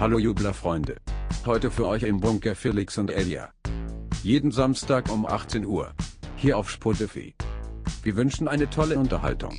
[0.00, 0.96] Hallo Jublerfreunde.
[1.44, 3.50] Heute für euch im Bunker Felix und Elia.
[4.22, 5.92] Jeden Samstag um 18 Uhr.
[6.36, 7.34] Hier auf Spotify.
[8.02, 9.58] Wir wünschen eine tolle Unterhaltung.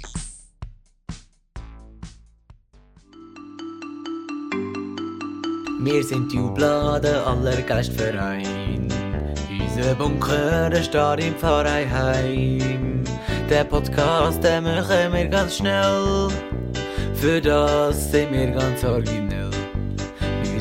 [5.83, 8.91] Wir sind Jubler, der allergeilste Verein.
[9.59, 13.03] Unser Bunker, steht im Pfarreiheim.
[13.47, 16.29] Der Podcast, den machen wir ganz schnell.
[17.13, 19.40] Für das sind wir ganz originell.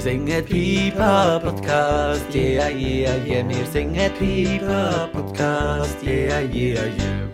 [0.01, 3.46] Wir singen Pipa Podcast, yeah, yeah, yeah.
[3.46, 7.29] Wir singen Pipa Podcast, yeah, yeah, yeah.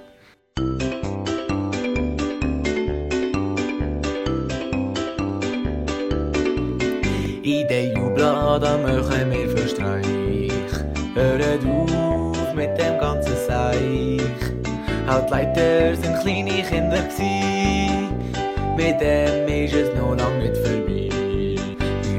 [7.45, 10.51] In den Jubladen machen wir für Streich.
[11.15, 13.79] Hört auf mit dem ganzen Seich.
[13.79, 18.09] Die Leiter sind kleine Kinder gsi.
[18.77, 20.96] Mit dem ist es noch lang nicht vorbei.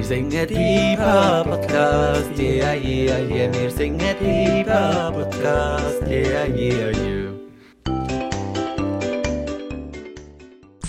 [0.08, 3.54] Wir singen Pipa Podcast, yeah, yeah, yeah.
[3.54, 7.34] Wir singen Pipa Podcast, yeah, yeah, yeah.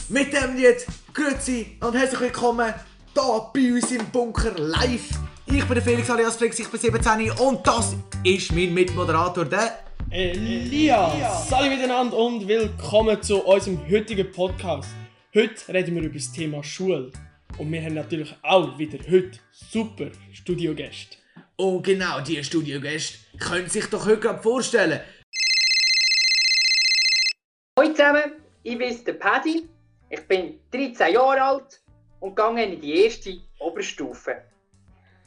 [0.09, 2.73] Mit dem Lied Grüezi und herzlich willkommen
[3.13, 5.11] hier bei uns im Bunker live.
[5.47, 9.81] Ich bin der Felix alias Flix, ich bin 17 und das ist mein Mitmoderator, der...
[10.11, 11.51] Elias!
[11.51, 14.91] Hallo miteinander und willkommen zu unserem heutigen Podcast.
[15.35, 17.11] Heute reden wir über das Thema Schule.
[17.59, 21.17] Und wir haben natürlich auch wieder heute super Studiogäste.
[21.57, 25.01] Und genau, die Studiogäste können sich doch heute gerade vorstellen.
[27.77, 29.69] Hallo zusammen, ich bin der Paddy.
[30.09, 31.83] Ich bin 13 Jahre alt
[32.21, 34.37] und gehe in die erste Oberstufe.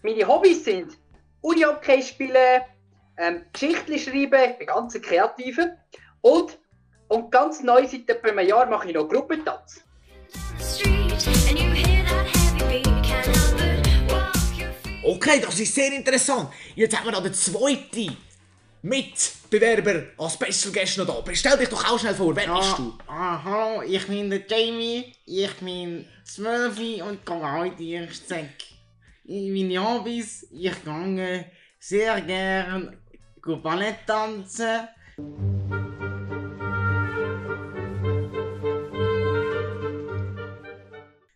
[0.02, 0.98] Meine Hobbys sind
[1.42, 2.62] Uni-Hockey spielen,
[3.18, 5.78] ähm, Geschichten schreiben, ich bin ganz ein Kreativer
[6.22, 6.58] und,
[7.09, 9.84] und ganz neu seit etwa einem Jahr mache ich noch Gruppentanz.
[15.32, 16.50] Okay, das ist sehr interessant.
[16.76, 18.18] Jetzt haben wir da den zweiten
[18.82, 21.22] Mitbewerber als Special Guest noch da.
[21.22, 22.97] Bestell dich doch auch schnell vor, wer bist du?
[23.08, 28.50] Ah, hallo, ich bin der Jamie, ich bin 12 und gehe heute die erste Säck.
[29.24, 31.46] Meine Hobbys, ich gehe
[31.80, 32.98] sehr gern
[33.63, 34.90] Ballett tanzen.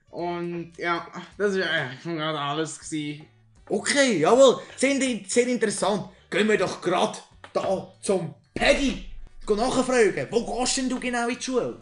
[0.10, 1.08] Und ja,
[1.38, 2.78] das war eigentlich gerade alles.
[2.78, 3.35] Gewesen.
[3.68, 6.10] Okay, jawohl, sehr, sehr interessant.
[6.30, 7.18] Gehen wir doch gerade
[7.52, 9.10] da zum Paddy.
[9.48, 11.80] Geh nachfragen, wo gehst denn du genau in die Schule?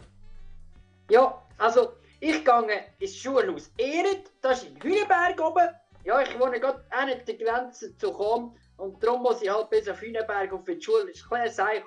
[1.10, 5.68] Ja, also ich gehe ins Schulhaus Ehret, das ist in Hüneberg oben.
[6.04, 9.86] Ja, ich wohne gerade an der Grenze zu Cham und darum muss ich halt bis
[9.88, 11.06] auf Hüneberg auf die Schule.
[11.06, 11.82] Das ist ein Seich.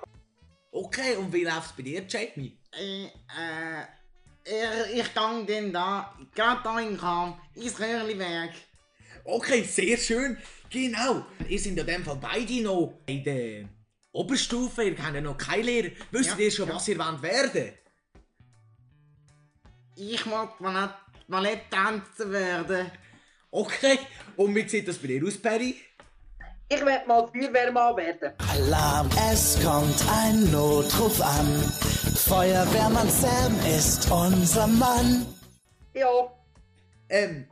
[0.70, 2.56] Okay, und wie läuft's bei dir, Jamie?
[2.72, 3.82] Äh, äh,
[4.92, 8.50] ich, ich gehe dann da, gerade da in Kam, ins Röhrliberg.
[9.30, 10.38] Okay, sehr schön.
[10.70, 11.26] Genau.
[11.48, 13.68] Ihr sind in dem Fall beide noch in der
[14.12, 15.90] Oberstufe, ihr kennt ja noch keine Lehrer.
[16.10, 16.74] Wisst Ja, ihr schon, ja.
[16.74, 17.72] was ihr wollt werden
[19.96, 20.94] Ich mag Ballett,
[21.28, 22.90] Balletttänzer werden.
[23.50, 23.98] Okay,
[24.36, 25.74] und wie sieht das bei dir aus, Perry?
[26.70, 28.32] Ich werde mal Feuerwehrmann werden.
[28.50, 31.62] Alarm, es kommt ein Notruf an.
[32.28, 35.26] Feuerwehrmann Sam ist unser Mann.
[35.94, 36.32] Ja,
[37.10, 37.46] Ähm,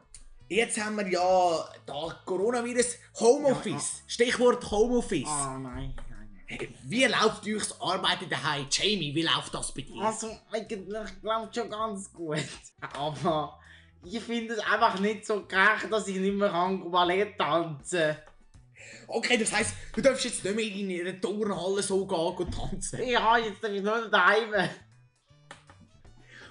[0.49, 4.03] jetzt haben wir ja da Coronavirus Homeoffice.
[4.07, 5.29] Stichwort Homeoffice.
[5.29, 6.45] Oh nein, nein.
[6.47, 8.67] Hey, Wie läuft euch das Arbeiten daheim?
[8.71, 10.01] Jamie, wie läuft das bei dir?
[10.01, 10.87] Also, eigentlich
[11.21, 12.39] glaube schon ganz gut.
[12.93, 13.59] Aber
[14.05, 18.17] ich finde es einfach nicht so gerecht, dass ich nicht mehr kann Ballett tanzen
[19.09, 20.65] Okay, das heisst, du darfst jetzt nicht mehr
[21.01, 23.07] in einer Turnhalle so gehen und tanzen.
[23.07, 24.53] Ja, jetzt darf ich nur daheim.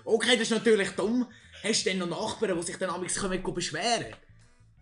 [0.06, 1.28] Okay, das ist natürlich dumm.
[1.66, 4.14] Hast du denn noch Nachbarn, die sich dann amigs kommen beschweren?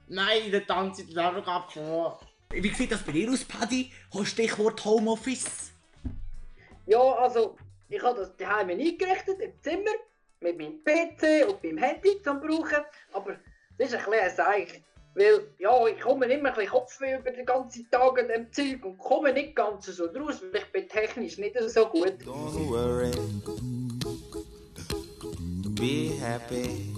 [0.09, 2.19] Nein, der tanzt jetzt einfach ab vor.
[2.49, 3.89] Wie sieht das bei dir aus, Paddy?
[4.09, 5.71] Hast du Stichwort Homeoffice?
[6.85, 7.55] ja, also
[7.87, 9.91] ich habe das daheim eingerichtet im Zimmer
[10.41, 12.83] mit meinem PC und meinem Handy zum Brauchen.
[13.13, 13.37] Aber
[13.77, 14.83] das ist ein kleines Seich.
[15.15, 18.83] Weil, ja, ich komme immer ein bisschen Kopfweh über den ganzen Tag an dem Zeug
[18.83, 22.15] und komme nicht ganz so draus, weil ich bin technisch nicht so gut.
[22.25, 23.11] Don't worry.
[25.83, 26.93] Be happy.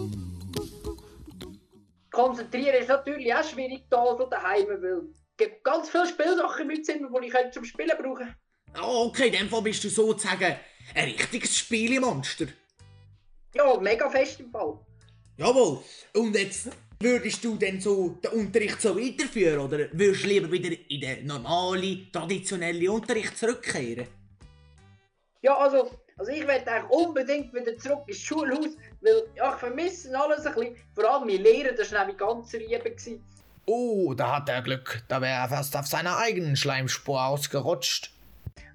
[2.11, 6.83] Konzentrieren ist natürlich auch schwierig da so daheim, weil es gibt ganz viele Spielsachen meinem
[6.83, 8.35] Zimmer, die ich zum Spielen brauchen
[8.79, 10.55] Oh, okay, in dem Fall bist du sozusagen
[10.93, 12.45] ein richtiges Spielemonster.
[13.55, 14.77] Ja, mega fest im Fall.
[15.37, 15.79] Jawohl.
[16.13, 20.77] Und jetzt würdest du denn so den Unterricht so weiterführen oder würdest du lieber wieder
[20.89, 24.05] in den normalen, traditionellen Unterricht zurückkehren?
[25.41, 30.17] Ja, also Also ich werde eigentlich unbedingt wieder zurück ins Schulhaus, weil ja, ich vermisse
[30.17, 30.75] alles ein bisschen.
[30.93, 32.81] Vor allem mein Lehrer, das war nämlich ganz rieben.
[32.83, 33.23] gewesen.
[33.65, 35.03] Oh, da hat er Glück.
[35.09, 38.11] Da wäre er fast auf seiner eigenen Schleimspur ausgerutscht.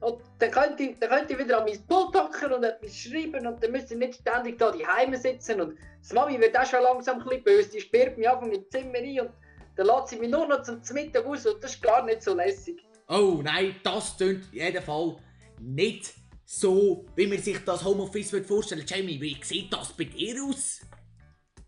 [0.01, 3.47] Und dann könnte, ich, dann könnte ich wieder an mein Pult hocken und etwas schreiben
[3.47, 5.63] und dann müsste ich nicht ständig da die Heime sitzen.
[5.63, 7.71] Und die Mami wird auch schon langsam ein bisschen böse.
[7.71, 9.31] Die sperrt mich einfach im Zimmer ein und
[9.77, 12.35] dann lässt sie mich nur noch zum Mittag aus und das ist gar nicht so
[12.35, 12.83] lässig.
[13.09, 15.17] Oh nein, das tönt in jedem Fall
[15.59, 16.15] nicht
[16.53, 20.81] so, wie man sich das Homeoffice würde vorstellen Jamie, wie sieht das bei dir aus?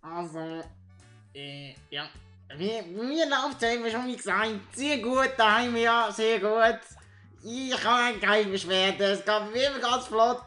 [0.00, 0.60] Also,
[1.34, 2.10] äh, ja.
[2.58, 6.80] Mir, mir läuft es eben schon wie gesagt sehr gut daheim, ja, sehr gut.
[7.44, 10.42] Ich habe keine Beschwerden, es geht mir immer ganz flott.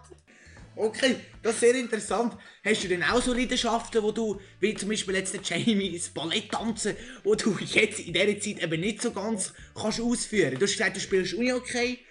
[0.76, 2.38] Okay, das ist sehr interessant.
[2.64, 6.10] Hast du denn auch so Leidenschaften, wo du, wie zum Beispiel jetzt der Jamie, das
[6.10, 10.56] Ballett tanzen, wo du jetzt in dieser Zeit eben nicht so ganz kannst ausführen?
[10.56, 12.05] Du hast gesagt, du spielst Uni-Okay.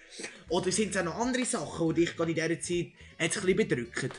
[0.49, 2.87] Oder sind es auch noch andere Sachen, die dich gerade in dieser Zeit
[3.19, 4.11] jetzt ein bisschen bedrücken?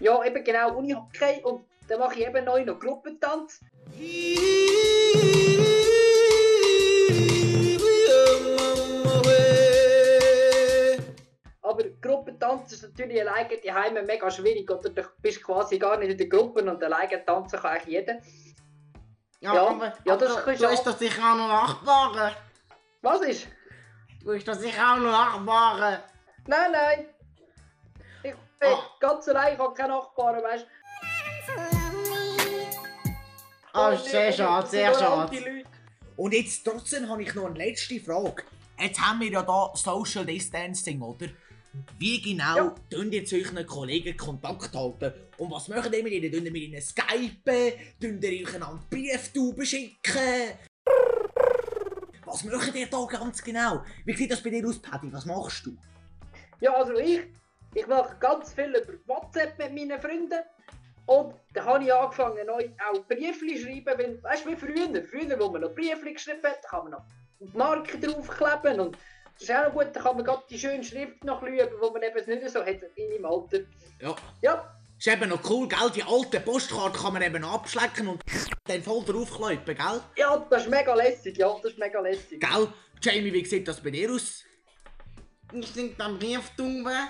[0.00, 3.60] Ja, eben genau, Unihockey und dann mache ich eben neu noch Gruppentanz.
[11.62, 14.70] Aber Gruppentanz ist natürlich alleine die Heime mega schwierig.
[14.70, 18.18] Oder du bist quasi gar nicht in der Gruppe und alleine tanzen kann eigentlich jeder.
[19.40, 22.34] Ja, Ja, aber, ja, das aber ist du hast doch sicher auch noch Nachbarn.
[23.00, 23.48] Was ist?
[24.24, 25.98] Du hast doch sicher auch noch Nachbarn.
[26.46, 27.06] Nein, nein.
[28.22, 28.82] Ich bin Ah.
[29.00, 30.66] ganz allein, ich habe keine Nachbarn, weißt
[33.72, 35.64] Ah, sehr schade, sehr schade.
[36.16, 38.42] Und jetzt trotzdem habe ich noch eine letzte Frage.
[38.78, 41.26] Jetzt haben wir ja da Social Distancing, oder?
[41.98, 42.74] Wie genau Ja.
[42.90, 45.12] tun ihr zu euren Kollegen Kontakt halten?
[45.38, 46.30] Und was machen ihr mit ihnen?
[46.30, 47.72] Tun ihr mit ihnen skypen?
[48.00, 50.52] Tun ihr euch einander Brieftauben schicken?
[52.32, 53.82] Was macht ihr da ganz genau?
[54.06, 55.12] Wie sieht das bei dir aus, Paddy?
[55.12, 55.76] Was machst du?
[56.60, 57.20] Ja, also ich,
[57.74, 60.40] ich mache ganz viel über WhatsApp mit meinen Freunden.
[61.04, 63.98] Und dann habe ich angefangen, neu auch Briefli zu schreiben.
[63.98, 65.04] Weil, weißt du, wie früher?
[65.04, 67.04] Früher, wo man noch Briefli geschrieben hat, kann man noch
[67.38, 68.80] die Marke draufkleben.
[68.80, 68.96] Und
[69.34, 71.90] das ist auch noch gut, da kann man gerade die schöne Schrift noch üben, wo
[71.90, 73.58] man eben nicht so hat in meinem Alter.
[74.00, 74.16] Ja.
[74.40, 75.90] Ja, Ist eben noch cool, gell?
[75.92, 78.22] Die alte Postkarte kann man eben abschlecken und
[78.66, 80.00] dann voll draufkläupen, gell?
[80.14, 82.40] ja, das ist mega lässig, ja, das ist mega lässig.
[82.40, 82.68] Gell?
[83.02, 84.44] Jamie, wie sieht das bei dir aus?
[85.52, 87.08] Ich sind dann Brieftauben.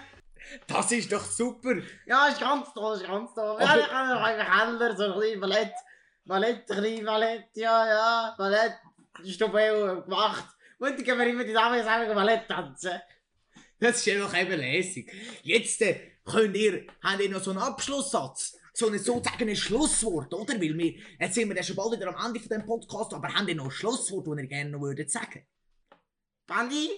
[0.67, 1.83] Das ist doch super!
[2.07, 3.59] Ja, ist ganz toll, ist ganz toll.
[3.61, 5.75] Ja, ich habe noch einen Keller, so ein bisschen Ballett.
[6.25, 8.79] Ballett, ein bisschen Ballett, ja, ja, Ballett.
[9.23, 10.47] Stubel gemacht.
[10.79, 13.03] Und dann gehen wir immer die Damen zusammen Ballett tanzen.
[13.79, 15.13] Das ist ja doch eben lässig.
[15.43, 18.59] Jetzt äh, könnt ihr, habt ihr noch so einen Abschlusssatz?
[18.75, 20.55] So ein sozusagen ein Schlusswort, oder?
[20.55, 23.29] Weil wir, jetzt sind wir ja schon bald wieder am Ende von dem Podcast, aber
[23.29, 25.47] habt ihr noch ein Schlusswort, das ihr gerne noch würdet sagen?
[26.47, 26.91] Buddy?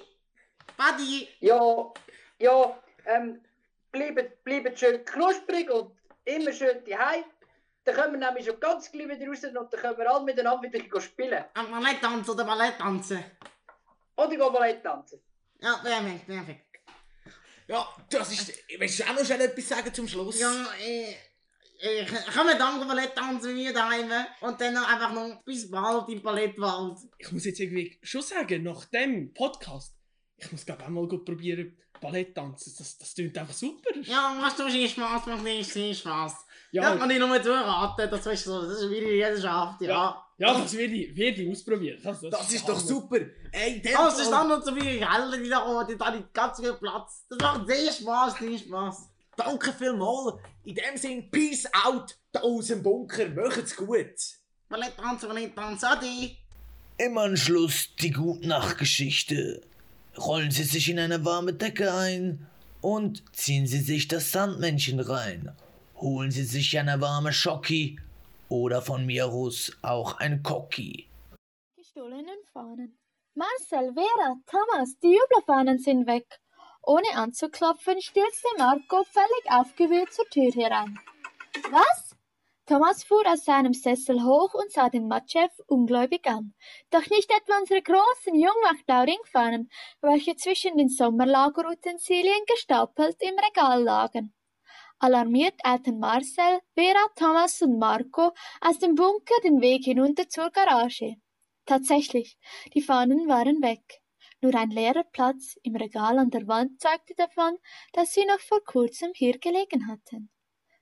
[0.77, 1.29] Buddy?
[1.41, 1.93] Ja,
[2.39, 3.41] ja, ähm,
[3.91, 5.93] bleibt, bleibt schön knusprig und
[6.25, 7.25] immer schön daheim.
[7.85, 10.63] Dann können wir nämlich schon ganz gleich wieder raus und dann können wir alle miteinander
[10.63, 11.45] wieder spielen.
[11.55, 13.23] Ein Ballett tanzen oder Ballett tanzen?
[14.17, 15.21] Oder Ballett tanzen.
[15.61, 16.64] Ja, perfekt, perfekt.
[17.67, 20.39] Ja, das ist, willst du auch noch schnell etwas sagen zum Schluss?
[20.39, 21.15] Ja, äh,
[21.81, 26.09] äh, können wir danke Ballett tanzen wie daheim und dann noch einfach noch bis bald
[26.09, 26.99] im Ballettwald.
[27.19, 29.95] Ich muss jetzt irgendwie schon sagen, nach dem Podcast,
[30.37, 32.75] ich muss glaube auch mal gut probieren, Ballett tanzen.
[32.77, 33.91] Das, das klingt einfach super.
[34.03, 36.45] Ja, machst du viel Spaß, macht nicht viel Spaß.
[36.75, 39.81] Ja, Ja, das kann ich nur zuraten, das ist so, das ist wie die Leidenschaft,
[39.83, 39.89] ja.
[39.89, 40.27] Ja.
[40.39, 42.01] ja das werde ich, werde ich ausprobieren.
[42.03, 43.19] Das, das, Das ist doch super!
[43.53, 46.35] Ey, der Oh, es ist dann noch so viele Gelder, die da oben, da hat
[46.35, 47.27] ganz viel Platz.
[47.29, 49.09] Das macht sehr Spaß, sehr Spaß.
[49.37, 50.35] Danke vielmals!
[50.65, 54.17] In dem Sinn, Peace out da aus dem Bunker, macht's gut!
[54.69, 56.37] Ballett tanzen, Ballett tanzen, ade.
[56.99, 59.63] Im Anschluss die Gutnachtgeschichte.
[60.19, 62.49] Rollen Sie sich in eine warme Decke ein
[62.81, 65.53] und ziehen Sie sich das Sandmännchen rein.
[66.05, 67.99] Holen Sie sich eine warme Schocki
[68.51, 71.09] oder von mir aus auch ein Cocki.
[71.79, 72.99] Gestohlenen Fahnen.
[73.35, 76.27] Marcel, Vera, Thomas, die Jubelfahnen sind weg.
[76.83, 80.99] Ohne anzuklopfen, stürzte Marco völlig aufgewühlt zur Tür herein.
[81.71, 82.15] Was?
[82.67, 86.53] Thomas fuhr aus seinem Sessel hoch und sah den Matschef ungläubig an.
[86.91, 89.71] Doch nicht etwa unsere großen jungmachtblau Ringfahnen,
[90.03, 94.35] welche zwischen den Sommerlagerutensilien gestapelt im Regal lagen.
[95.05, 98.33] Alarmiert eilten Marcel, Vera, Thomas und Marco
[98.63, 101.17] aus dem Bunker den Weg hinunter zur Garage.
[101.67, 102.39] Tatsächlich,
[102.73, 104.01] die Fahnen waren weg.
[104.41, 107.59] Nur ein leerer Platz im Regal an der Wand zeugte davon,
[107.93, 110.31] dass sie noch vor kurzem hier gelegen hatten.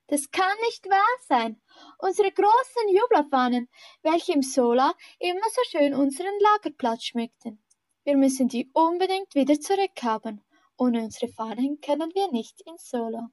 [0.07, 1.61] Das kann nicht wahr sein.
[1.97, 3.67] Unsere großen Jubelfahnen,
[4.03, 7.61] welche im Sola immer so schön unseren Lagerplatz schmückten.
[8.05, 10.45] Wir müssen die unbedingt wieder zurückhaben
[10.77, 13.27] Ohne unsere Fahnen können wir nicht ins Solo.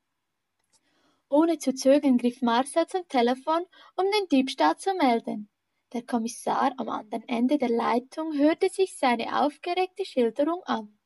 [1.30, 3.64] Ohne zu zögern griff Marcel zum Telefon,
[3.96, 5.48] um den Diebstahl zu melden.
[5.92, 10.98] Der Kommissar am anderen Ende der Leitung hörte sich seine aufgeregte Schilderung an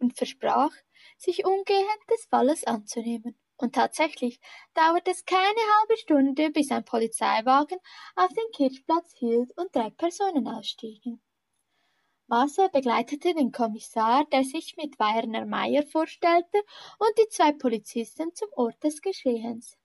[0.00, 0.72] und versprach,
[1.16, 3.38] sich umgehend des Falles anzunehmen.
[3.56, 4.40] Und tatsächlich
[4.74, 7.78] dauerte es keine halbe Stunde, bis ein Polizeiwagen
[8.16, 11.22] auf den Kirchplatz hielt und drei Personen ausstiegen.
[12.30, 16.62] Marcel begleitete den Kommissar, der sich mit Werner Meier vorstellte,
[17.00, 19.76] und die zwei Polizisten zum Ort des Geschehens.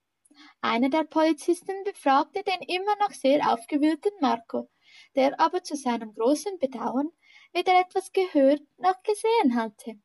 [0.62, 4.70] Einer der Polizisten befragte den immer noch sehr aufgewühlten Marco,
[5.16, 7.10] der aber zu seinem großen Bedauern
[7.52, 10.00] weder etwas gehört noch gesehen hatte.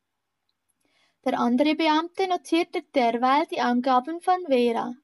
[1.23, 4.95] Der andere Beamte notierte derweil die Angaben von Vera,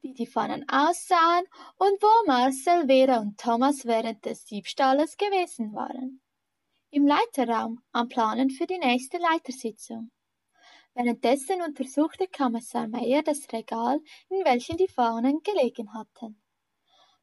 [0.00, 1.44] wie die Pfannen aussahen
[1.78, 6.21] und wo Marcel, Vera und Thomas während des Diebstahles gewesen waren.
[6.94, 10.10] Im Leiterraum am Planen für die nächste Leitersitzung.
[10.92, 16.42] Währenddessen untersuchte Kommissar Meyer das Regal, in welchem die Fahnen gelegen hatten.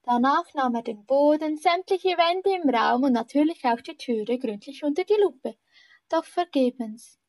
[0.01, 4.83] Danach nahm er den Boden, sämtliche Wände im Raum und natürlich auch die Türe gründlich
[4.83, 5.55] unter die Lupe,
[6.09, 7.19] doch vergebens.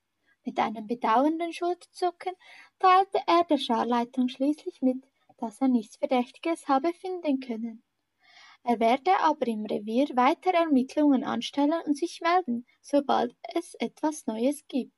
[0.43, 2.33] Mit einem bedauernden Schulterzucken
[2.79, 5.05] teilte er der Scharleitung schließlich mit,
[5.37, 7.83] dass er nichts Verdächtiges habe finden können.
[8.63, 14.63] Er werde aber im Revier weiter Ermittlungen anstellen und sich melden, sobald es etwas Neues
[14.69, 14.93] gibt.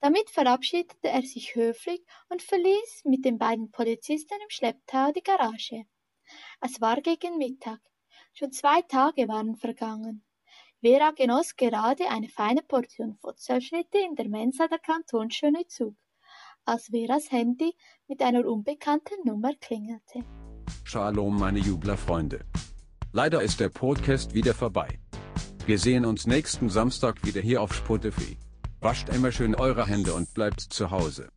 [0.00, 5.84] Damit verabschiedete er sich höflich und verließ mit den beiden Polizisten im Schlepptau die Garage.
[6.60, 7.80] Es war gegen Mittag.
[8.32, 10.24] Schon zwei Tage waren vergangen.
[10.80, 15.94] Vera genoss gerade eine feine Portion Futzelschnitte in der Mensa der Kantonsschöne Zug,
[16.64, 17.74] als Veras Handy
[18.08, 20.24] mit einer unbekannten Nummer klingelte.
[20.84, 22.46] Shalom meine Jublerfreunde.
[23.12, 25.00] Leider ist der Podcast wieder vorbei.
[25.66, 28.38] Wir sehen uns nächsten Samstag wieder hier auf Spotify.
[28.80, 31.28] Wascht immer schön eure Hände und bleibt zu Hause.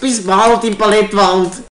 [0.00, 1.64] Bis bald im Palettwald.